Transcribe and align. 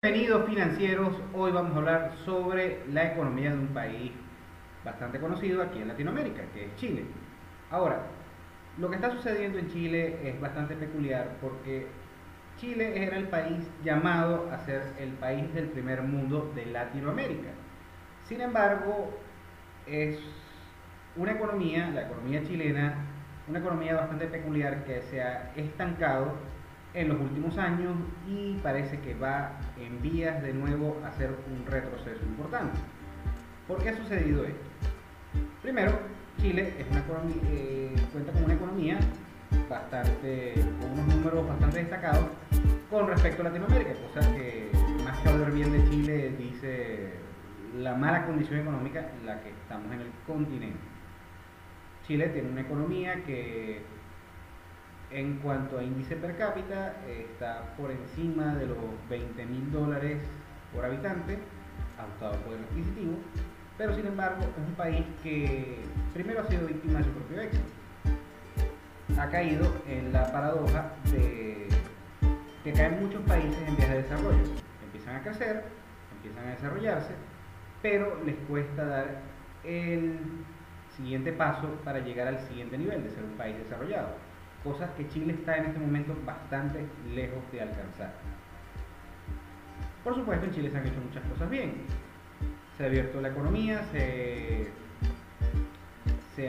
Bienvenidos 0.00 0.48
financieros, 0.48 1.12
hoy 1.34 1.50
vamos 1.50 1.72
a 1.72 1.78
hablar 1.78 2.12
sobre 2.24 2.86
la 2.92 3.14
economía 3.14 3.50
de 3.50 3.58
un 3.58 3.74
país 3.74 4.12
bastante 4.84 5.18
conocido 5.18 5.60
aquí 5.60 5.80
en 5.80 5.88
Latinoamérica, 5.88 6.44
que 6.54 6.66
es 6.66 6.76
Chile. 6.76 7.04
Ahora, 7.68 8.02
lo 8.78 8.88
que 8.88 8.94
está 8.94 9.10
sucediendo 9.10 9.58
en 9.58 9.68
Chile 9.72 10.20
es 10.22 10.40
bastante 10.40 10.76
peculiar 10.76 11.32
porque 11.40 11.88
Chile 12.58 13.02
era 13.02 13.16
el 13.16 13.26
país 13.26 13.68
llamado 13.82 14.48
a 14.52 14.60
ser 14.60 14.84
el 15.00 15.14
país 15.14 15.52
del 15.52 15.66
primer 15.70 16.02
mundo 16.02 16.52
de 16.54 16.66
Latinoamérica. 16.66 17.48
Sin 18.22 18.40
embargo, 18.40 19.18
es 19.84 20.16
una 21.16 21.32
economía, 21.32 21.90
la 21.90 22.02
economía 22.02 22.44
chilena, 22.44 23.04
una 23.48 23.58
economía 23.58 23.96
bastante 23.96 24.28
peculiar 24.28 24.84
que 24.84 25.02
se 25.02 25.20
ha 25.20 25.52
estancado 25.56 26.34
en 26.94 27.08
los 27.08 27.20
últimos 27.20 27.56
años 27.58 27.94
y 28.26 28.54
parece 28.62 29.00
que 29.00 29.14
va 29.14 29.52
en 29.78 30.00
vías 30.00 30.42
de 30.42 30.52
nuevo 30.52 31.00
a 31.04 31.08
hacer 31.08 31.30
un 31.30 31.66
retroceso 31.66 32.24
importante. 32.24 32.78
¿Por 33.66 33.82
qué 33.82 33.90
ha 33.90 33.96
sucedido 33.96 34.44
esto? 34.44 34.64
Primero, 35.62 35.98
Chile 36.40 36.74
es 36.78 36.86
una 36.90 37.04
eh, 37.50 37.94
cuenta 38.12 38.32
con 38.32 38.44
una 38.44 38.54
economía 38.54 38.98
bastante, 39.68 40.54
con 40.80 40.92
unos 40.92 41.14
números 41.14 41.48
bastante 41.48 41.78
destacados 41.78 42.26
con 42.90 43.06
respecto 43.06 43.42
a 43.42 43.44
Latinoamérica, 43.46 43.92
cosa 44.12 44.20
que 44.34 44.70
más 45.04 45.18
que 45.18 45.28
hablar 45.28 45.52
bien 45.52 45.72
de 45.72 45.90
Chile 45.90 46.34
dice 46.38 47.12
la 47.76 47.94
mala 47.94 48.24
condición 48.24 48.60
económica 48.60 49.10
en 49.20 49.26
la 49.26 49.40
que 49.42 49.50
estamos 49.50 49.92
en 49.92 50.00
el 50.00 50.10
continente. 50.26 50.78
Chile 52.06 52.28
tiene 52.28 52.48
una 52.48 52.62
economía 52.62 53.22
que 53.24 53.82
en 55.10 55.38
cuanto 55.38 55.78
a 55.78 55.82
índice 55.82 56.16
per 56.16 56.36
cápita, 56.36 56.94
está 57.08 57.74
por 57.76 57.90
encima 57.90 58.54
de 58.54 58.66
los 58.66 58.76
20 59.08 59.46
mil 59.46 59.72
dólares 59.72 60.18
por 60.74 60.84
habitante, 60.84 61.38
ajustado 61.98 62.34
al 62.34 62.40
poder 62.40 62.60
adquisitivo, 62.60 63.16
pero 63.78 63.94
sin 63.94 64.06
embargo 64.06 64.42
es 64.42 64.68
un 64.68 64.74
país 64.74 65.04
que 65.22 65.78
primero 66.12 66.40
ha 66.40 66.46
sido 66.46 66.66
víctima 66.66 66.98
de 66.98 67.04
su 67.04 67.10
propio 67.10 67.40
éxito. 67.40 67.64
Ha 69.18 69.30
caído 69.30 69.66
en 69.88 70.12
la 70.12 70.30
paradoja 70.30 70.92
de 71.10 71.68
que 72.62 72.72
caen 72.72 73.00
muchos 73.00 73.22
países 73.22 73.56
en 73.66 73.76
vías 73.76 73.88
de 73.88 74.02
desarrollo. 74.02 74.42
Empiezan 74.84 75.16
a 75.16 75.22
crecer, 75.22 75.64
empiezan 76.16 76.46
a 76.46 76.50
desarrollarse, 76.50 77.14
pero 77.82 78.22
les 78.24 78.36
cuesta 78.48 78.84
dar 78.84 79.22
el 79.64 80.18
siguiente 80.96 81.32
paso 81.32 81.68
para 81.84 82.00
llegar 82.00 82.28
al 82.28 82.38
siguiente 82.40 82.76
nivel 82.76 83.02
de 83.02 83.10
ser 83.10 83.24
un 83.24 83.36
país 83.36 83.56
desarrollado 83.56 84.27
cosas 84.64 84.90
que 84.96 85.08
Chile 85.08 85.34
está 85.34 85.56
en 85.56 85.66
este 85.66 85.78
momento 85.78 86.16
bastante 86.24 86.86
lejos 87.14 87.42
de 87.52 87.62
alcanzar. 87.62 88.12
Por 90.04 90.14
supuesto, 90.14 90.46
en 90.46 90.52
Chile 90.52 90.70
se 90.70 90.78
han 90.78 90.86
hecho 90.86 91.00
muchas 91.00 91.22
cosas 91.24 91.50
bien. 91.50 91.74
Se 92.76 92.84
ha 92.84 92.86
abierto 92.86 93.20
la 93.20 93.28
economía, 93.28 93.82
se, 93.92 94.70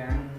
han 0.02 0.30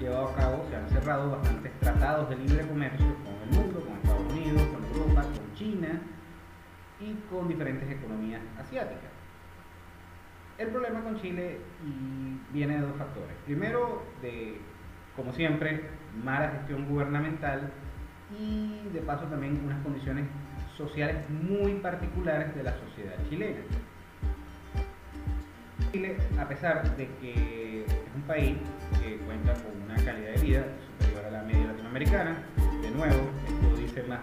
llevado 0.00 0.28
a 0.28 0.34
cabo, 0.34 0.64
se 0.70 0.76
han 0.76 0.88
cerrado 0.88 1.32
bastantes 1.32 1.72
tratados 1.80 2.28
de 2.30 2.36
libre 2.36 2.66
comercio 2.66 3.06
con 3.24 3.34
el 3.42 3.58
mundo, 3.58 3.80
con 3.80 3.96
Estados 3.96 4.32
Unidos, 4.32 4.62
con 4.62 4.84
Europa, 4.84 5.22
con 5.22 5.54
China 5.54 6.00
y 7.00 7.14
con 7.28 7.48
diferentes 7.48 7.90
economías 7.90 8.40
asiáticas. 8.58 9.10
El 10.58 10.68
problema 10.68 11.02
con 11.02 11.20
Chile 11.20 11.58
viene 12.52 12.74
de 12.76 12.86
dos 12.86 12.96
factores. 12.96 13.34
Primero, 13.44 14.04
de, 14.22 14.60
como 15.16 15.32
siempre, 15.32 15.82
mala 16.22 16.50
gestión 16.50 16.86
gubernamental 16.86 17.70
y 18.38 18.88
de 18.92 19.00
paso 19.00 19.26
también 19.26 19.60
unas 19.64 19.82
condiciones 19.82 20.26
sociales 20.76 21.16
muy 21.28 21.74
particulares 21.74 22.54
de 22.54 22.62
la 22.62 22.72
sociedad 22.72 23.14
chilena. 23.28 23.60
Chile, 25.90 26.16
a 26.40 26.48
pesar 26.48 26.96
de 26.96 27.08
que 27.20 27.84
es 27.84 27.94
un 28.14 28.22
país 28.22 28.56
que 29.02 29.18
cuenta 29.18 29.52
con 29.54 29.82
una 29.82 29.94
calidad 29.96 30.32
de 30.34 30.40
vida 30.40 30.64
superior 30.86 31.26
a 31.26 31.30
la 31.30 31.42
media 31.42 31.66
latinoamericana, 31.66 32.38
de 32.80 32.90
nuevo, 32.90 33.30
esto 33.46 33.76
dice 33.76 34.02
más, 34.04 34.20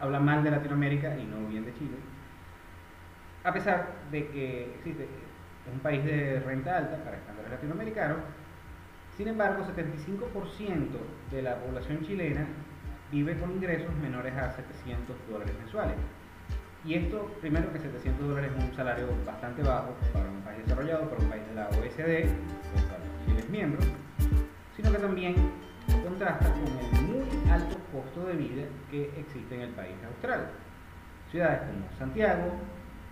habla 0.00 0.18
mal 0.18 0.42
de 0.42 0.50
Latinoamérica 0.50 1.16
y 1.16 1.24
no 1.24 1.46
bien 1.48 1.64
de 1.64 1.72
Chile, 1.74 1.96
a 3.44 3.52
pesar 3.52 3.92
de 4.10 4.26
que 4.28 4.74
existe 4.76 5.06
un 5.72 5.78
país 5.78 6.04
de 6.04 6.40
renta 6.40 6.76
alta 6.76 6.96
para 7.04 7.16
estándares 7.16 7.52
latinoamericanos, 7.52 8.18
sin 9.16 9.28
embargo, 9.28 9.64
75% 9.64 10.88
de 11.30 11.42
la 11.42 11.56
población 11.56 12.02
chilena 12.02 12.46
vive 13.10 13.38
con 13.38 13.50
ingresos 13.50 13.94
menores 13.96 14.34
a 14.34 14.52
700 14.52 15.14
dólares 15.30 15.54
mensuales. 15.58 15.96
Y 16.84 16.94
esto, 16.94 17.30
primero 17.40 17.70
que 17.72 17.78
700 17.78 18.26
dólares 18.26 18.50
es 18.56 18.64
un 18.64 18.74
salario 18.74 19.08
bastante 19.26 19.62
bajo 19.62 19.94
para 20.14 20.30
un 20.30 20.40
país 20.40 20.64
desarrollado, 20.64 21.10
para 21.10 21.22
un 21.22 21.28
país 21.28 21.42
de 21.46 21.54
la 21.54 21.68
OSD, 21.68 22.30
para 22.88 23.02
Chile 23.26 23.38
es 23.38 23.50
miembro, 23.50 23.80
sino 24.74 24.90
que 24.90 24.98
también 24.98 25.34
contrasta 26.02 26.50
con 26.50 26.62
el 26.62 27.02
muy 27.02 27.50
alto 27.50 27.76
costo 27.92 28.26
de 28.26 28.34
vida 28.34 28.64
que 28.90 29.12
existe 29.18 29.54
en 29.54 29.60
el 29.60 29.70
país 29.70 29.94
austral. 30.08 30.48
Ciudades 31.30 31.60
como 31.60 31.98
Santiago, 31.98 32.50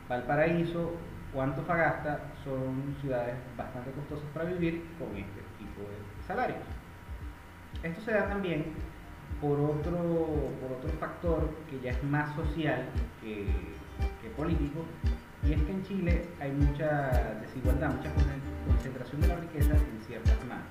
Valparaíso 0.09 0.93
o 1.34 1.43
Antofagasta 1.43 2.21
son 2.43 2.97
ciudades 3.03 3.37
bastante 3.56 3.93
costosas 3.93 4.28
para 4.33 4.47
vivir 4.47 4.83
con 4.99 5.15
este 5.16 5.50
tipo 5.81 5.91
de 5.91 6.27
salarios. 6.27 6.59
Esto 7.83 8.01
se 8.03 8.13
da 8.13 8.29
también 8.29 8.67
por 9.41 9.59
otro, 9.59 9.97
por 10.61 10.73
otro 10.79 10.91
factor 10.99 11.51
que 11.69 11.81
ya 11.81 11.93
es 11.93 12.05
más 12.05 12.35
social 12.35 12.85
que, 13.23 13.47
político, 14.37 14.85
y 15.43 15.53
es 15.53 15.63
que 15.63 15.73
en 15.73 15.83
Chile 15.85 16.25
hay 16.41 16.53
mucha 16.53 17.37
desigualdad, 17.41 17.95
mucha 17.95 18.11
concentración 18.67 19.21
de 19.21 19.29
la 19.29 19.37
riqueza 19.37 19.73
en 19.73 20.05
ciertas 20.07 20.39
manos. 20.47 20.67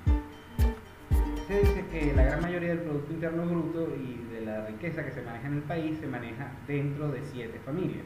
Se 1.47 1.59
dice 1.59 1.85
que 1.91 2.13
la 2.13 2.23
gran 2.23 2.41
mayoría 2.41 2.69
del 2.69 2.79
Producto 2.79 3.11
Interno 3.11 3.45
Bruto 3.45 3.87
y 3.95 4.33
de 4.33 4.41
la 4.41 4.67
riqueza 4.67 5.03
que 5.03 5.11
se 5.11 5.21
maneja 5.23 5.47
en 5.47 5.53
el 5.55 5.63
país 5.63 5.97
se 5.99 6.07
maneja 6.07 6.51
dentro 6.67 7.09
de 7.09 7.21
siete 7.23 7.59
familias. 7.65 8.05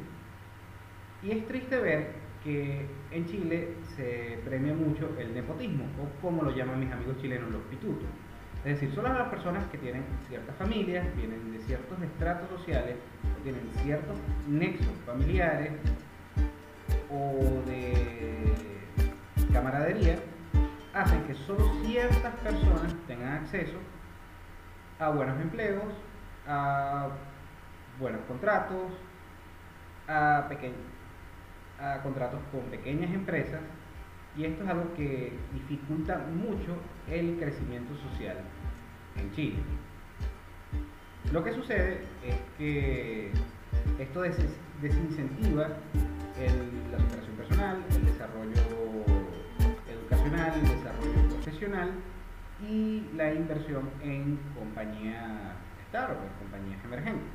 Y 1.21 1.31
es 1.31 1.47
triste 1.47 1.77
ver 1.77 2.22
que 2.43 2.85
en 3.11 3.25
Chile 3.25 3.75
se 3.95 4.39
premia 4.43 4.73
mucho 4.73 5.09
el 5.17 5.33
nepotismo, 5.33 5.85
o 6.01 6.21
como 6.21 6.43
lo 6.43 6.51
llaman 6.51 6.79
mis 6.79 6.91
amigos 6.91 7.17
chilenos, 7.21 7.49
los 7.51 7.61
pitutos. 7.63 8.07
Es 8.65 8.79
decir, 8.79 8.93
son 8.95 9.05
las 9.05 9.29
personas 9.29 9.65
que 9.71 9.77
tienen 9.77 10.03
ciertas 10.27 10.55
familias, 10.55 11.05
vienen 11.15 11.51
de 11.51 11.59
ciertos 11.59 12.01
estratos 12.01 12.49
sociales, 12.49 12.95
o 13.23 13.43
tienen 13.43 13.61
ciertos 13.83 14.17
nexos 14.47 14.93
familiares 15.05 15.71
o 17.09 17.61
de 17.65 18.43
camaradería, 19.51 20.17
hacen 20.93 21.23
que 21.23 21.33
solo 21.33 21.71
ciertas 21.85 22.35
personas 22.35 22.93
tengan 23.07 23.33
acceso 23.33 23.77
a 24.99 25.09
buenos 25.09 25.39
empleos, 25.41 25.93
a 26.47 27.09
buenos 27.99 28.21
contratos, 28.27 28.91
a 30.07 30.45
pequeños 30.49 30.77
a 31.79 32.01
contratos 32.01 32.39
con 32.51 32.61
pequeñas 32.71 33.13
empresas 33.13 33.61
y 34.35 34.45
esto 34.45 34.63
es 34.63 34.69
algo 34.69 34.93
que 34.95 35.33
dificulta 35.53 36.17
mucho 36.17 36.77
el 37.09 37.37
crecimiento 37.37 37.95
social 37.97 38.37
en 39.17 39.31
Chile. 39.33 39.59
Lo 41.31 41.43
que 41.43 41.53
sucede 41.53 42.01
es 42.23 42.35
que 42.57 43.31
esto 43.99 44.21
desincentiva 44.81 45.67
la 46.91 46.97
superación 46.99 47.35
personal, 47.37 47.83
el 47.91 48.05
desarrollo 48.05 48.53
educacional, 49.87 50.53
el 50.55 50.67
desarrollo 50.67 51.29
profesional 51.29 51.91
y 52.67 53.07
la 53.15 53.33
inversión 53.33 53.89
en 54.01 54.39
compañías 54.55 55.55
startups, 55.89 56.21
en 56.21 56.39
compañías 56.39 56.83
emergentes. 56.85 57.29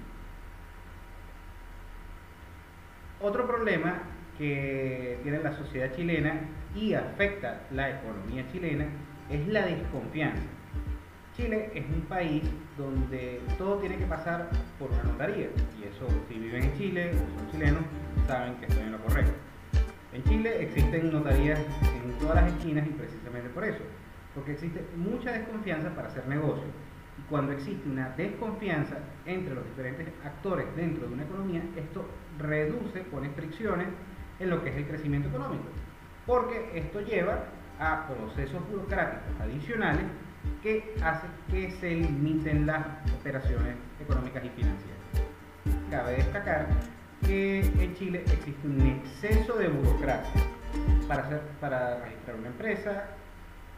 Otro 3.21 3.47
problema 3.47 4.03
que 4.39 5.19
tiene 5.23 5.41
la 5.41 5.53
sociedad 5.57 5.95
chilena 5.95 6.41
y 6.75 6.95
afecta 6.95 7.63
la 7.73 7.91
economía 7.91 8.51
chilena 8.53 8.87
es 9.29 9.47
la 9.49 9.67
desconfianza. 9.67 10.45
Chile 11.37 11.71
es 11.75 11.85
un 11.87 12.03
país 12.03 12.43
donde 12.77 13.41
todo 13.59 13.79
tiene 13.79 13.97
que 13.97 14.07
pasar 14.07 14.49
por 14.79 14.91
una 14.91 15.03
notaría 15.05 15.49
y 15.79 15.85
eso 15.85 16.09
si 16.29 16.39
viven 16.39 16.65
en 16.65 16.79
Chile 16.79 17.11
o 17.11 17.39
son 17.39 17.51
chilenos 17.53 17.83
saben 18.27 18.55
que 18.57 18.67
estoy 18.67 18.83
en 18.83 18.93
lo 18.93 18.99
correcto. 18.99 19.33
En 20.13 20.25
Chile 20.25 20.63
existen 20.63 21.13
notarías 21.13 21.61
en 21.83 22.13
todas 22.19 22.37
las 22.37 22.53
esquinas 22.53 22.87
y 22.87 22.91
precisamente 22.91 23.49
por 23.51 23.65
eso, 23.65 23.85
porque 24.35 24.53
existe 24.53 24.85
mucha 24.97 25.33
desconfianza 25.33 25.95
para 25.95 26.09
hacer 26.09 26.27
negocio. 26.27 26.65
Y 27.19 27.23
cuando 27.29 27.53
existe 27.53 27.89
una 27.89 28.11
desconfianza 28.11 28.99
entre 29.27 29.55
los 29.55 29.65
diferentes 29.65 30.09
actores 30.25 30.67
dentro 30.77 31.07
de 31.07 31.15
una 31.15 31.25
economía, 31.25 31.63
esto 31.77 32.05
reduce, 32.39 33.01
pone 33.11 33.31
fricciones 33.31 33.89
en 34.41 34.51
lo 34.51 34.63
que 34.63 34.71
es 34.71 34.77
el 34.77 34.87
crecimiento 34.87 35.29
económico, 35.29 35.65
porque 36.27 36.71
esto 36.75 37.01
lleva 37.01 37.45
a 37.79 38.07
procesos 38.09 38.61
burocráticos 38.69 39.41
adicionales 39.41 40.05
que 40.63 40.95
hacen 41.03 41.31
que 41.51 41.71
se 41.73 41.95
limiten 41.95 42.67
las 42.67 42.85
operaciones 43.21 43.77
económicas 44.01 44.45
y 44.45 44.49
financieras. 44.51 44.99
Cabe 45.91 46.17
destacar 46.17 46.67
que 47.25 47.61
en 47.61 47.95
Chile 47.95 48.25
existe 48.33 48.67
un 48.67 48.81
exceso 48.81 49.55
de 49.57 49.69
burocracia 49.69 50.43
para, 51.07 51.23
hacer, 51.23 51.41
para 51.61 52.01
registrar 52.01 52.37
una 52.37 52.49
empresa, 52.49 53.05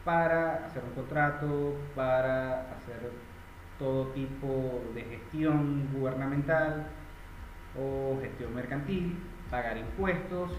para 0.03 0.65
hacer 0.65 0.83
un 0.83 0.91
contrato, 0.91 1.75
para 1.95 2.61
hacer 2.71 3.11
todo 3.79 4.07
tipo 4.07 4.83
de 4.93 5.03
gestión 5.03 5.89
gubernamental 5.93 6.87
o 7.79 8.19
gestión 8.21 8.53
mercantil, 8.53 9.17
pagar 9.51 9.77
impuestos, 9.77 10.51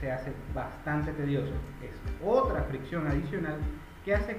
se 0.00 0.10
hace 0.10 0.32
bastante 0.54 1.12
tedioso. 1.12 1.52
Es 1.82 1.94
otra 2.26 2.64
fricción 2.64 3.06
adicional 3.06 3.58
que 4.04 4.14
hace 4.14 4.34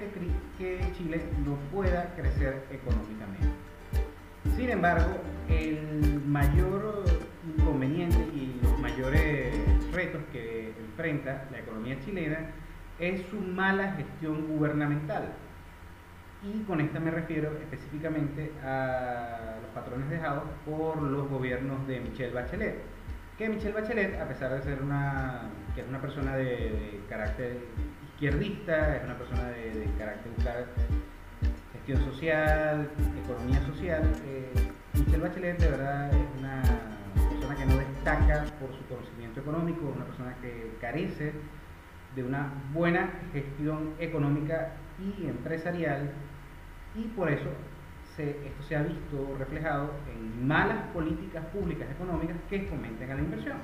que, 0.58 0.92
Chile 0.98 1.22
no 1.46 1.56
pueda 1.72 2.12
crecer 2.16 2.64
económicamente. 2.70 3.46
Sin 4.56 4.68
embargo, 4.68 5.16
el 5.48 6.20
mayor 6.26 7.04
inconveniente 7.56 8.18
y 8.34 8.60
los 8.62 8.78
mayores 8.78 9.54
retos 9.92 10.22
que 10.32 10.74
enfrenta 10.78 11.46
la 11.50 11.60
economía 11.60 11.98
chilena 12.04 12.50
es 12.98 13.22
su 13.30 13.36
mala 13.36 13.92
gestión 13.94 14.46
gubernamental. 14.48 15.32
Y 16.42 16.62
con 16.64 16.80
esta 16.82 17.00
me 17.00 17.10
refiero 17.10 17.52
específicamente 17.56 18.52
a 18.62 19.56
los 19.62 19.70
patrones 19.70 20.10
dejados 20.10 20.44
por 20.66 21.00
los 21.00 21.28
gobiernos 21.30 21.86
de 21.86 22.00
Michelle 22.00 22.34
Bachelet. 22.34 22.82
Que 23.36 23.48
Michelle 23.48 23.72
Bachelet, 23.72 24.20
a 24.20 24.28
pesar 24.28 24.52
de 24.54 24.62
ser 24.62 24.80
una, 24.80 25.50
que 25.74 25.80
es 25.80 25.88
una 25.88 26.00
persona 26.00 26.36
de, 26.36 27.00
carácter 27.08 27.58
izquierdista, 28.12 28.96
es 28.96 29.04
una 29.04 29.18
persona 29.18 29.48
de, 29.48 29.88
carácter 29.98 30.30
buscar 30.36 30.66
gestión 31.72 32.12
social, 32.12 32.88
economía 33.24 33.60
social, 33.66 34.02
eh, 34.24 34.52
Michelle 34.94 35.18
Bachelet 35.18 35.58
de 35.58 35.68
verdad 35.68 36.10
es 36.14 36.38
una 36.38 36.62
persona 37.28 37.56
que 37.56 37.66
no 37.66 37.76
destaca 37.76 38.44
por 38.60 38.72
su 38.72 38.86
conocimiento 38.86 39.40
económico, 39.40 39.92
una 39.96 40.04
persona 40.04 40.36
que 40.40 40.76
carece 40.80 41.32
de 42.14 42.22
una 42.22 42.52
buena 42.72 43.10
gestión 43.32 43.94
económica 43.98 44.74
y 45.00 45.26
empresarial 45.26 46.12
y 46.94 47.02
por 47.08 47.28
eso 47.32 47.50
esto 48.22 48.62
se 48.68 48.76
ha 48.76 48.82
visto 48.82 49.36
reflejado 49.38 49.90
en 50.12 50.46
malas 50.46 50.78
políticas 50.92 51.44
públicas 51.46 51.88
económicas 51.90 52.36
que 52.48 52.62
fomenten 52.62 53.10
a 53.10 53.14
la 53.14 53.20
inversión. 53.20 53.56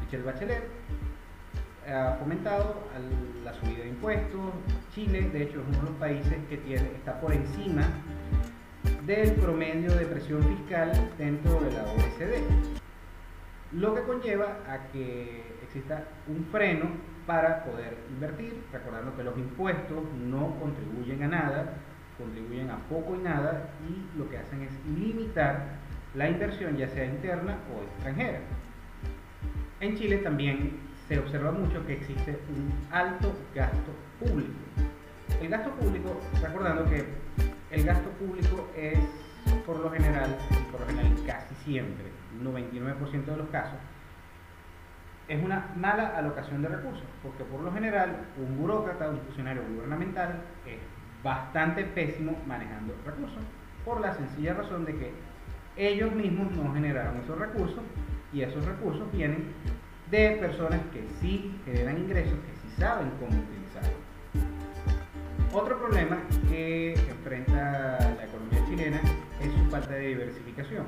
Michelle 0.00 0.24
Bachelet 0.24 0.62
ha 1.88 2.16
fomentado 2.20 2.76
la 3.44 3.52
subida 3.54 3.82
de 3.82 3.88
impuestos. 3.88 4.52
Chile, 4.94 5.28
de 5.30 5.42
hecho, 5.42 5.60
es 5.60 5.68
uno 5.68 5.78
de 5.78 5.84
los 5.84 5.98
países 5.98 6.36
que 6.48 6.74
está 6.74 7.20
por 7.20 7.32
encima 7.32 7.82
del 9.06 9.32
promedio 9.32 9.92
de 9.94 10.06
presión 10.06 10.42
fiscal 10.42 10.92
dentro 11.18 11.60
de 11.60 11.72
la 11.72 11.82
OECD, 11.82 12.42
lo 13.72 13.94
que 13.94 14.02
conlleva 14.02 14.58
a 14.68 14.90
que 14.92 15.42
exista 15.62 16.04
un 16.28 16.44
freno 16.50 16.86
para 17.26 17.64
poder 17.64 17.96
invertir, 18.10 18.62
recordando 18.72 19.16
que 19.16 19.24
los 19.24 19.36
impuestos 19.36 20.04
no 20.14 20.58
contribuyen 20.60 21.22
a 21.24 21.28
nada, 21.28 21.74
contribuyen 22.20 22.70
a 22.70 22.78
poco 22.88 23.16
y 23.16 23.18
nada 23.18 23.70
y 23.88 24.18
lo 24.18 24.28
que 24.28 24.38
hacen 24.38 24.62
es 24.62 24.70
limitar 24.98 25.80
la 26.14 26.28
inversión 26.28 26.76
ya 26.76 26.88
sea 26.88 27.04
interna 27.04 27.56
o 27.74 27.82
extranjera. 27.82 28.40
En 29.80 29.96
Chile 29.96 30.18
también 30.18 30.78
se 31.08 31.18
observa 31.18 31.50
mucho 31.50 31.84
que 31.86 31.94
existe 31.94 32.38
un 32.50 32.72
alto 32.92 33.32
gasto 33.54 33.92
público. 34.20 34.52
El 35.40 35.48
gasto 35.48 35.70
público, 35.72 36.20
recordando 36.42 36.84
que 36.84 37.04
el 37.70 37.84
gasto 37.84 38.10
público 38.10 38.68
es 38.76 38.98
por 39.66 39.80
lo 39.80 39.90
general, 39.90 40.36
por 40.70 40.80
lo 40.80 40.86
general 40.86 41.14
casi 41.26 41.54
siempre, 41.64 42.04
99% 42.42 43.24
de 43.24 43.36
los 43.36 43.48
casos, 43.48 43.78
es 45.28 45.42
una 45.42 45.68
mala 45.76 46.08
alocación 46.16 46.60
de 46.60 46.68
recursos, 46.68 47.06
porque 47.22 47.44
por 47.44 47.60
lo 47.60 47.72
general 47.72 48.26
un 48.36 48.58
burócrata, 48.58 49.08
un 49.08 49.20
funcionario 49.20 49.62
gubernamental 49.68 50.42
es 50.66 50.78
bastante 51.22 51.84
pésimo 51.84 52.36
manejando 52.46 52.94
recursos, 53.04 53.42
por 53.84 54.00
la 54.00 54.14
sencilla 54.14 54.54
razón 54.54 54.84
de 54.84 54.96
que 54.96 55.12
ellos 55.76 56.12
mismos 56.12 56.50
no 56.52 56.72
generaron 56.72 57.16
esos 57.18 57.38
recursos 57.38 57.82
y 58.32 58.42
esos 58.42 58.64
recursos 58.64 59.10
vienen 59.12 59.52
de 60.10 60.36
personas 60.40 60.80
que 60.92 61.06
sí 61.20 61.54
generan 61.64 61.98
ingresos, 61.98 62.38
que 62.40 62.54
sí 62.56 62.74
saben 62.76 63.10
cómo 63.18 63.40
utilizarlos. 63.40 64.00
Otro 65.52 65.78
problema 65.78 66.18
que 66.48 66.94
enfrenta 66.94 67.98
la 68.16 68.24
economía 68.24 68.64
chilena 68.68 69.00
es 69.40 69.52
su 69.52 69.70
falta 69.70 69.94
de 69.94 70.08
diversificación. 70.08 70.86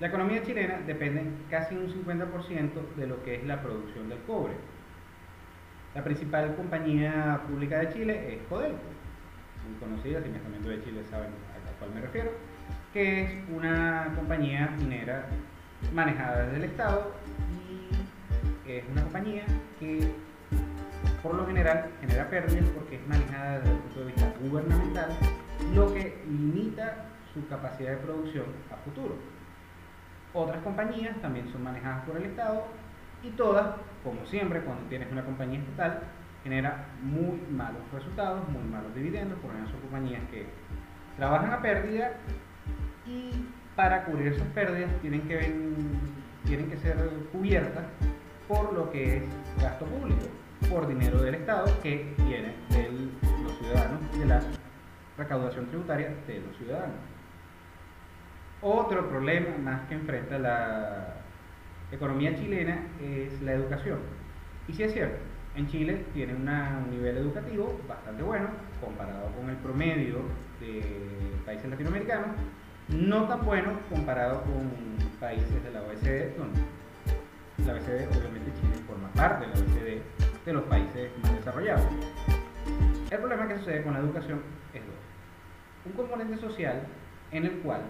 La 0.00 0.08
economía 0.08 0.42
chilena 0.42 0.80
depende 0.86 1.22
casi 1.48 1.76
un 1.76 1.86
50% 1.88 2.94
de 2.96 3.06
lo 3.06 3.22
que 3.22 3.36
es 3.36 3.44
la 3.44 3.62
producción 3.62 4.08
del 4.08 4.18
cobre. 4.22 4.54
La 5.94 6.02
principal 6.02 6.56
compañía 6.56 7.40
pública 7.48 7.78
de 7.78 7.92
Chile 7.92 8.34
es 8.34 8.42
Codelco, 8.48 8.82
muy 9.64 9.78
conocida, 9.78 10.20
si 10.20 10.28
me 10.28 10.38
están 10.38 10.50
viendo 10.50 10.68
de 10.68 10.82
Chile 10.82 11.04
saben 11.08 11.28
a 11.28 11.78
cuál 11.78 11.94
me 11.94 12.00
refiero, 12.00 12.32
que 12.92 13.22
es 13.22 13.30
una 13.48 14.12
compañía 14.16 14.74
minera 14.76 15.26
manejada 15.92 16.46
desde 16.46 16.56
el 16.56 16.64
Estado 16.64 17.12
y 18.66 18.70
es 18.70 18.84
una 18.90 19.02
compañía 19.02 19.44
que 19.78 20.10
por 21.22 21.36
lo 21.36 21.46
general 21.46 21.90
genera 22.00 22.28
pérdidas 22.28 22.68
porque 22.70 22.96
es 22.96 23.06
manejada 23.06 23.60
desde 23.60 23.70
el 23.70 23.78
punto 23.78 24.00
de 24.00 24.06
vista 24.06 24.32
gubernamental, 24.40 25.10
lo 25.76 25.94
que 25.94 26.22
limita 26.26 27.06
su 27.32 27.46
capacidad 27.46 27.92
de 27.92 27.96
producción 27.98 28.46
a 28.72 28.76
futuro. 28.78 29.14
Otras 30.32 30.60
compañías 30.64 31.16
también 31.20 31.48
son 31.52 31.62
manejadas 31.62 32.04
por 32.04 32.16
el 32.16 32.24
Estado 32.24 32.64
y 33.24 33.30
todas, 33.30 33.76
como 34.02 34.24
siempre, 34.26 34.60
cuando 34.60 34.84
tienes 34.88 35.10
una 35.10 35.24
compañía 35.24 35.60
estatal, 35.60 36.00
genera 36.42 36.88
muy 37.02 37.40
malos 37.50 37.82
resultados, 37.92 38.46
muy 38.48 38.62
malos 38.62 38.94
dividendos, 38.94 39.38
por 39.38 39.50
ejemplo, 39.50 39.72
son 39.72 39.80
compañías 39.80 40.20
que 40.30 40.46
trabajan 41.16 41.52
a 41.52 41.62
pérdida 41.62 42.12
y 43.06 43.30
para 43.74 44.04
cubrir 44.04 44.28
esas 44.28 44.46
pérdidas 44.48 44.90
tienen 45.00 45.22
que, 45.22 46.76
ser 46.82 46.96
cubiertas 47.32 47.84
por 48.46 48.72
lo 48.74 48.90
que 48.90 49.18
es 49.18 49.22
gasto 49.60 49.86
público 49.86 50.26
por 50.68 50.86
dinero 50.86 51.22
del 51.22 51.36
Estado 51.36 51.66
que 51.82 52.14
viene 52.18 52.54
de 52.70 52.90
los 53.42 53.58
ciudadanos, 53.58 54.18
de 54.18 54.26
la 54.26 54.40
recaudación 55.16 55.66
tributaria 55.66 56.14
de 56.26 56.40
los 56.40 56.56
ciudadanos. 56.56 56.96
Otro 58.60 59.08
problema 59.08 59.56
más 59.58 59.88
que 59.88 59.94
enfrenta 59.94 60.38
la 60.38 61.23
economía 61.94 62.34
chilena 62.36 62.86
es 63.02 63.40
la 63.42 63.52
educación. 63.52 63.98
Y 64.68 64.72
si 64.72 64.82
es 64.82 64.92
cierto, 64.92 65.18
en 65.56 65.68
Chile 65.68 66.04
tiene 66.12 66.34
un 66.34 66.90
nivel 66.90 67.16
educativo 67.16 67.80
bastante 67.88 68.22
bueno 68.22 68.48
comparado 68.80 69.30
con 69.32 69.48
el 69.50 69.56
promedio 69.56 70.18
de 70.60 70.82
países 71.44 71.70
latinoamericanos, 71.70 72.28
no 72.88 73.28
tan 73.28 73.44
bueno 73.44 73.72
comparado 73.88 74.42
con 74.42 74.70
países 75.20 75.62
de 75.62 75.70
la 75.70 75.82
OECD, 75.82 76.36
donde 76.36 76.60
la 77.66 77.72
OECD 77.74 78.08
obviamente 78.08 78.50
Chile 78.60 78.82
forma 78.86 79.08
parte 79.12 79.46
de 79.46 79.54
la 79.54 79.60
OECD 79.60 80.02
de 80.44 80.52
los 80.52 80.64
países 80.64 81.10
más 81.22 81.32
desarrollados. 81.34 81.86
El 83.10 83.18
problema 83.18 83.46
que 83.46 83.58
sucede 83.58 83.82
con 83.82 83.92
la 83.92 84.00
educación 84.00 84.40
es 84.74 84.82
dos. 84.84 84.94
Un 85.86 85.92
componente 85.92 86.36
social 86.38 86.82
en 87.30 87.44
el 87.44 87.52
cual 87.58 87.82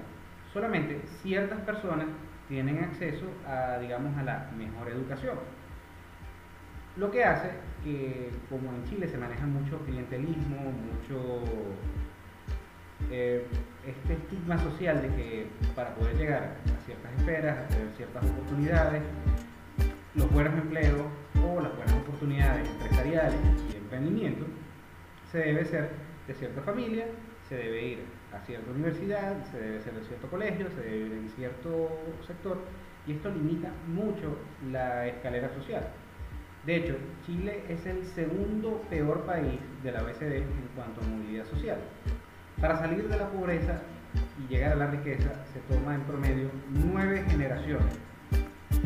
solamente 0.53 1.01
ciertas 1.23 1.61
personas 1.61 2.07
tienen 2.49 2.85
acceso 2.85 3.27
a, 3.47 3.79
digamos, 3.79 4.17
a 4.19 4.23
la 4.23 4.51
mejor 4.57 4.89
educación. 4.89 5.39
Lo 6.97 7.11
que 7.11 7.25
hace 7.25 7.51
que, 7.83 8.31
como 8.49 8.73
en 8.73 8.85
Chile 8.85 9.09
se 9.09 9.19
maneja 9.19 9.47
mucho 9.47 9.79
clientelismo, 9.81 10.73
mucho 10.73 11.43
eh, 13.11 13.47
este 13.87 14.15
estigma 14.15 14.59
social 14.59 15.03
de 15.03 15.09
que 15.09 15.47
para 15.75 15.95
poder 15.95 16.17
llegar 16.17 16.43
a 16.43 16.87
ciertas 16.87 17.13
esferas, 17.19 17.59
a 17.59 17.69
tener 17.69 17.89
ciertas 17.97 18.25
oportunidades, 18.25 19.03
los 20.15 20.31
buenos 20.31 20.55
empleos 20.55 21.03
o 21.43 21.61
las 21.61 21.75
buenas 21.77 21.95
oportunidades 21.95 22.69
empresariales 22.69 23.41
y 23.73 23.77
emprendimiento, 23.77 24.47
se 25.33 25.39
debe 25.39 25.65
ser 25.65 25.91
de 26.27 26.35
cierta 26.35 26.63
familia, 26.63 27.07
se 27.49 27.57
debe 27.57 27.85
ir 27.85 27.99
a 28.35 28.41
cierta 28.47 28.71
universidad, 28.71 29.45
se 29.51 29.59
debe 29.59 29.81
ser 29.81 29.95
de 29.95 30.05
cierto 30.05 30.29
colegio, 30.29 30.69
se 30.71 30.81
debe 30.81 31.07
ir 31.07 31.13
en 31.13 31.29
cierto 31.31 31.89
sector, 32.27 32.59
y 33.07 33.13
esto 33.13 33.31
limita 33.31 33.71
mucho 33.87 34.37
la 34.71 35.07
escalera 35.07 35.53
social. 35.55 35.87
De 36.67 36.77
hecho, 36.77 36.97
Chile 37.27 37.63
es 37.69 37.85
el 37.87 38.05
segundo 38.05 38.83
peor 38.89 39.25
país 39.25 39.61
de 39.83 39.93
la 39.93 40.03
OECD 40.03 40.37
en 40.37 40.69
cuanto 40.75 41.01
a 41.03 41.05
movilidad 41.05 41.45
social. 41.47 41.79
Para 42.61 42.79
salir 42.79 43.09
de 43.09 43.17
la 43.17 43.29
pobreza 43.29 43.83
y 44.39 44.53
llegar 44.53 44.73
a 44.73 44.77
la 44.77 44.87
riqueza 44.87 45.45
se 45.53 45.61
toma 45.75 45.95
en 45.95 46.03
promedio 46.03 46.51
nueve 46.71 47.25
generaciones 47.29 47.99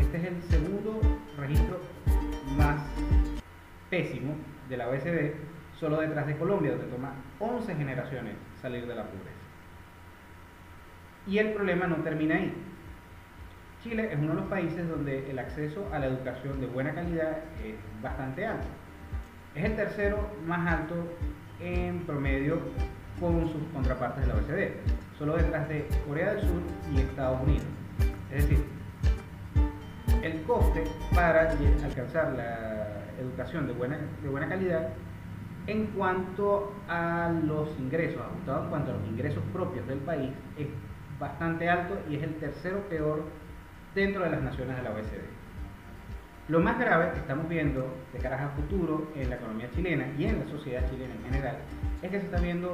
este 0.09 0.17
es 0.17 0.25
el 0.25 0.43
segundo 0.45 1.01
registro 1.37 1.81
más 2.57 2.81
pésimo 3.91 4.35
de 4.71 4.77
la 4.79 4.89
OECD, 4.89 5.35
solo 5.79 6.01
detrás 6.01 6.27
de 6.27 6.37
Colombia, 6.37 6.73
donde 6.73 6.87
toma 6.87 7.13
11 7.39 7.75
generaciones 7.75 8.35
salir 8.61 8.87
de 8.87 8.95
la 8.95 9.05
pobreza. 9.05 9.39
Y 11.27 11.39
el 11.39 11.53
problema 11.53 11.87
no 11.87 11.97
termina 11.97 12.37
ahí. 12.37 12.53
Chile 13.83 14.13
es 14.13 14.19
uno 14.19 14.31
de 14.31 14.41
los 14.41 14.47
países 14.47 14.89
donde 14.89 15.31
el 15.31 15.39
acceso 15.39 15.89
a 15.93 15.99
la 15.99 16.07
educación 16.07 16.61
de 16.61 16.67
buena 16.67 16.95
calidad 16.95 17.39
es 17.65 17.77
bastante 18.03 18.45
alto. 18.45 18.67
Es 19.55 19.65
el 19.65 19.77
tercero 19.77 20.31
más 20.47 20.67
alto 20.67 20.95
en 21.61 22.01
promedio 22.01 22.61
con 23.21 23.49
sus 23.53 23.63
contrapartes 23.73 24.27
de 24.27 24.33
la 24.33 24.35
OECD, 24.35 24.73
solo 25.19 25.37
detrás 25.37 25.69
de 25.69 25.87
Corea 26.07 26.35
del 26.35 26.41
Sur 26.41 26.63
y 26.93 27.01
Estados 27.01 27.41
Unidos. 27.43 27.67
Es 28.33 28.49
decir, 28.49 28.65
el 30.23 30.43
coste 30.43 30.85
para 31.15 31.51
alcanzar 31.51 32.33
la 32.33 33.05
educación 33.21 33.67
de 33.67 33.73
buena, 33.73 33.99
de 34.23 34.29
buena 34.29 34.49
calidad 34.49 34.89
en 35.69 35.87
cuanto 35.89 36.73
a 36.89 37.31
los 37.45 37.69
ingresos, 37.79 38.21
ajustado 38.23 38.65
en 38.65 38.71
cuanto 38.71 38.91
a 38.91 38.95
los 38.95 39.07
ingresos 39.07 39.43
propios 39.53 39.87
del 39.87 39.99
país, 39.99 40.31
es 40.57 40.67
bastante 41.21 41.69
alto 41.69 41.99
y 42.09 42.17
es 42.17 42.23
el 42.23 42.35
tercero 42.37 42.81
peor 42.89 43.23
dentro 43.95 44.25
de 44.25 44.31
las 44.31 44.43
naciones 44.43 44.77
de 44.77 44.83
la 44.83 44.91
OECD. 44.91 45.23
Lo 46.49 46.61
más 46.61 46.79
grave 46.79 47.13
que 47.13 47.19
estamos 47.19 47.47
viendo 47.51 47.87
de 48.15 48.19
cara 48.19 48.43
a 48.43 48.49
futuro 48.49 49.13
en 49.15 49.29
la 49.29 49.37
economía 49.37 49.71
chilena 49.75 50.07
y 50.19 50.25
en 50.25 50.41
la 50.41 50.47
sociedad 50.51 50.89
chilena 50.89 51.15
en 51.15 51.25
general 51.25 51.59
es 52.01 52.11
que 52.11 52.21
se 52.21 52.25
está 52.25 52.41
viendo 52.41 52.73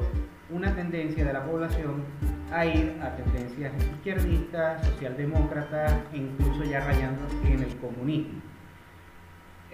una 0.51 0.73
tendencia 0.77 1.25
de 1.25 1.33
la 1.33 1.45
población 1.45 2.05
a 2.53 2.65
ir 2.65 2.97
a 3.03 3.17
tendencias 3.17 3.73
izquierdistas, 3.83 4.87
socialdemócratas 4.87 5.93
e 6.13 6.19
incluso 6.19 6.63
ya 6.63 6.87
rayando 6.87 7.27
en 7.45 7.65
el 7.65 7.77
comunismo. 7.79 8.54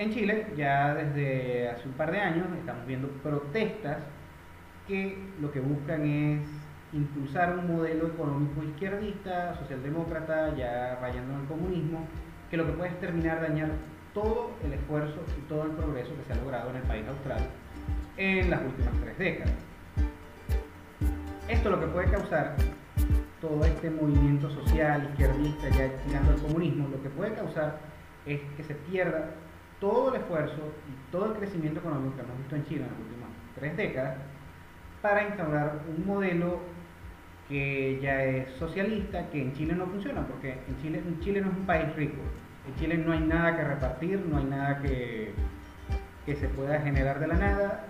En 0.00 0.10
Chile 0.14 0.46
ya 0.56 0.94
desde 0.94 1.68
hace 1.68 1.86
un 1.86 1.92
par 1.92 2.10
de 2.10 2.18
años 2.18 2.46
estamos 2.58 2.86
viendo 2.86 3.08
protestas 3.22 3.98
que 4.88 5.18
lo 5.42 5.52
que 5.52 5.60
buscan 5.60 6.06
es 6.06 6.40
impulsar 6.94 7.58
un 7.58 7.66
modelo 7.66 8.06
económico 8.06 8.62
izquierdista, 8.62 9.54
socialdemócrata, 9.56 10.56
ya 10.56 10.98
rayando 11.02 11.34
en 11.34 11.40
el 11.40 11.46
comunismo, 11.46 12.06
que 12.50 12.56
lo 12.56 12.64
que 12.64 12.72
puede 12.72 12.92
es 12.92 13.00
terminar 13.00 13.42
dañar 13.42 13.68
todo 14.14 14.52
el 14.64 14.72
esfuerzo 14.72 15.22
y 15.38 15.42
todo 15.42 15.64
el 15.64 15.72
progreso 15.72 16.16
que 16.16 16.24
se 16.24 16.32
ha 16.32 16.36
logrado 16.36 16.70
en 16.70 16.76
el 16.76 16.82
país 16.84 17.06
austral 17.06 17.42
en 18.16 18.48
las 18.48 18.62
últimas 18.62 18.94
tres 19.02 19.18
décadas. 19.18 19.54
Esto 21.46 21.68
lo 21.68 21.78
que 21.78 21.86
puede 21.88 22.10
causar 22.10 22.56
todo 23.38 23.62
este 23.66 23.90
movimiento 23.90 24.48
social 24.48 25.10
izquierdista 25.10 25.68
ya 25.68 25.94
tirando 26.06 26.32
al 26.32 26.38
comunismo, 26.40 26.88
lo 26.88 27.02
que 27.02 27.10
puede 27.10 27.34
causar 27.34 27.80
es 28.24 28.40
que 28.56 28.64
se 28.64 28.74
pierda 28.74 29.28
todo 29.80 30.14
el 30.14 30.20
esfuerzo 30.20 30.72
y 30.88 31.10
todo 31.10 31.26
el 31.26 31.32
crecimiento 31.32 31.80
económico 31.80 32.16
que 32.16 32.22
hemos 32.22 32.38
visto 32.38 32.56
en 32.56 32.64
Chile 32.66 32.82
en 32.82 32.90
las 32.90 33.00
últimas 33.00 33.30
tres 33.54 33.76
décadas 33.76 34.16
para 35.02 35.26
instaurar 35.26 35.80
un 35.88 36.06
modelo 36.06 36.60
que 37.48 37.98
ya 38.00 38.22
es 38.22 38.52
socialista, 38.52 39.28
que 39.30 39.42
en 39.42 39.52
Chile 39.54 39.74
no 39.74 39.86
funciona, 39.86 40.24
porque 40.26 40.58
en 40.68 40.80
Chile, 40.80 41.02
Chile 41.20 41.40
no 41.40 41.50
es 41.50 41.56
un 41.56 41.66
país 41.66 41.96
rico. 41.96 42.20
En 42.68 42.76
Chile 42.76 42.98
no 42.98 43.12
hay 43.12 43.20
nada 43.20 43.56
que 43.56 43.64
repartir, 43.64 44.24
no 44.30 44.38
hay 44.38 44.44
nada 44.44 44.80
que, 44.80 45.32
que 46.26 46.36
se 46.36 46.48
pueda 46.48 46.80
generar 46.80 47.18
de 47.18 47.26
la 47.26 47.34
nada. 47.34 47.86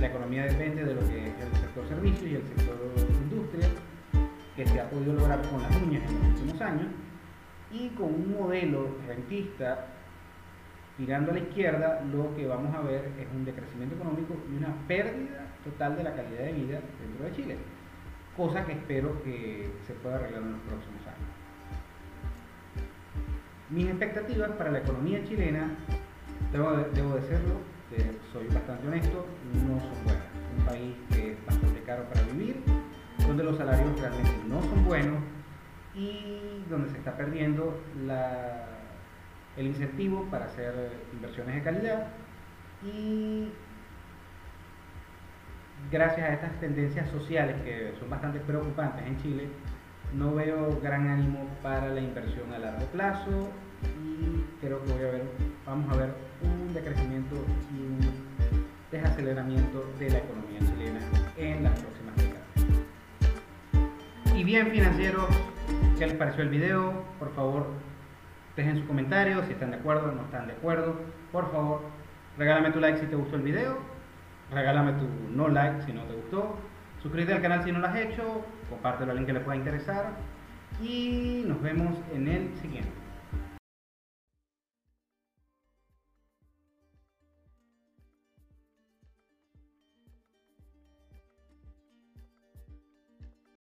La 0.00 0.06
economía 0.06 0.44
depende 0.44 0.84
de 0.84 0.94
lo 0.94 1.00
que 1.00 1.26
es 1.26 1.34
el 1.40 1.60
sector 1.60 1.88
servicios 1.88 2.30
y 2.30 2.34
el 2.36 2.42
sector 2.42 2.76
industria, 3.22 3.68
que 4.54 4.66
se 4.66 4.80
ha 4.80 4.88
podido 4.88 5.12
lograr 5.12 5.42
con 5.50 5.60
las 5.60 5.76
uñas 5.76 6.02
en 6.08 6.14
los 6.14 6.40
últimos 6.40 6.60
años, 6.62 6.86
y 7.70 7.88
con 7.90 8.06
un 8.06 8.34
modelo 8.38 8.96
rentista 9.06 9.86
mirando 10.98 11.30
a 11.30 11.34
la 11.34 11.40
izquierda, 11.40 12.02
lo 12.12 12.34
que 12.34 12.46
vamos 12.46 12.74
a 12.74 12.80
ver 12.80 13.10
es 13.18 13.26
un 13.34 13.44
decrecimiento 13.44 13.96
económico 13.96 14.34
y 14.50 14.56
una 14.56 14.74
pérdida 14.88 15.46
total 15.64 15.96
de 15.96 16.04
la 16.04 16.14
calidad 16.14 16.44
de 16.44 16.52
vida 16.52 16.80
dentro 17.00 17.26
de 17.26 17.32
Chile 17.32 17.56
cosa 18.36 18.64
que 18.66 18.72
espero 18.72 19.22
que 19.22 19.70
se 19.86 19.94
pueda 19.94 20.16
arreglar 20.16 20.42
en 20.42 20.52
los 20.52 20.60
próximos 20.60 21.00
años. 21.06 21.30
Mis 23.70 23.86
expectativas 23.86 24.50
para 24.52 24.70
la 24.70 24.78
economía 24.78 25.24
chilena, 25.24 25.70
debo, 26.52 26.72
debo 26.94 27.14
decirlo, 27.14 27.54
soy 28.32 28.46
bastante 28.48 28.86
honesto, 28.86 29.26
no 29.54 29.80
son 29.80 30.04
buenas. 30.04 30.24
Un 30.58 30.64
país 30.64 30.94
que 31.10 31.32
es 31.32 31.46
bastante 31.46 31.80
caro 31.82 32.04
para 32.04 32.22
vivir, 32.22 32.62
donde 33.26 33.42
los 33.42 33.56
salarios 33.56 33.98
realmente 33.98 34.30
no 34.48 34.60
son 34.62 34.84
buenos 34.84 35.18
y 35.94 36.62
donde 36.68 36.90
se 36.90 36.98
está 36.98 37.16
perdiendo 37.16 37.80
el 39.56 39.66
incentivo 39.66 40.24
para 40.30 40.46
hacer 40.46 40.74
inversiones 41.12 41.54
de 41.56 41.62
calidad 41.62 42.06
y 42.84 43.48
gracias 45.90 46.30
a 46.30 46.34
estas 46.34 46.60
tendencias 46.60 47.08
sociales 47.10 47.56
que 47.62 47.94
son 47.98 48.10
bastante 48.10 48.40
preocupantes 48.40 49.06
en 49.06 49.16
Chile, 49.22 49.48
no 50.14 50.34
veo 50.34 50.78
gran 50.82 51.08
ánimo 51.08 51.48
para 51.62 51.88
la 51.88 52.00
inversión 52.00 52.52
a 52.52 52.58
largo 52.58 52.86
plazo 52.86 53.50
y 53.82 54.44
creo 54.60 54.84
que 54.84 54.92
voy 54.92 55.02
a 55.02 55.10
ver, 55.12 55.22
vamos 55.64 55.92
a 55.92 55.96
ver 55.96 56.10
un 56.42 56.72
decrecimiento 56.74 57.36
y 57.74 57.82
un 57.82 57.98
desaceleramiento 58.90 59.90
de 59.98 60.10
la 60.10 60.18
economía 60.18 60.60
chilena 60.60 61.00
en 61.36 61.64
las 61.64 61.78
próximas 61.80 62.16
décadas. 62.16 62.46
Y 64.34 64.44
bien 64.44 64.70
financieros, 64.70 65.26
¿qué 65.98 66.06
les 66.06 66.16
pareció 66.16 66.42
el 66.42 66.50
video? 66.50 67.04
Por 67.18 67.34
favor, 67.34 67.66
dejen 68.56 68.76
sus 68.78 68.86
comentarios 68.86 69.44
si 69.46 69.52
están 69.52 69.70
de 69.70 69.76
acuerdo 69.76 70.08
o 70.08 70.12
no 70.12 70.22
están 70.22 70.46
de 70.46 70.54
acuerdo. 70.54 70.96
Por 71.30 71.50
favor, 71.52 71.82
regálame 72.38 72.70
tu 72.70 72.80
like 72.80 72.98
si 72.98 73.06
te 73.06 73.16
gustó 73.16 73.36
el 73.36 73.42
video 73.42 73.96
regálame 74.50 74.92
tu 74.92 75.06
no 75.34 75.48
like 75.48 75.82
si 75.82 75.92
no 75.92 76.02
te 76.02 76.14
gustó, 76.14 76.56
suscríbete 77.02 77.34
al 77.34 77.42
canal 77.42 77.64
si 77.64 77.72
no 77.72 77.80
lo 77.80 77.86
has 77.88 77.96
hecho, 77.96 78.44
compártelo 78.70 79.10
a 79.10 79.12
alguien 79.12 79.26
que 79.26 79.32
le 79.32 79.40
pueda 79.40 79.56
interesar 79.56 80.12
y 80.82 81.44
nos 81.46 81.60
vemos 81.62 81.96
en 82.14 82.28
el 82.28 82.56
siguiente. 82.60 83.05